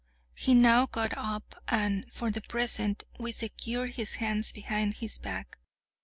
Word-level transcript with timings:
He 0.33 0.55
now 0.55 0.87
got 0.87 1.13
up, 1.15 1.61
and, 1.67 2.11
for 2.11 2.31
the 2.31 2.41
present, 2.41 3.03
we 3.19 3.31
secured 3.31 3.91
his 3.91 4.15
hands 4.15 4.51
behind 4.51 4.95
his 4.95 5.19
back. 5.19 5.59